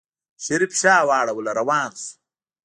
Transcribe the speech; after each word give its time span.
شريف 0.45 0.71
شا 0.81 0.95
واړوله 1.07 1.51
روان 1.59 1.91
شو. 2.03 2.09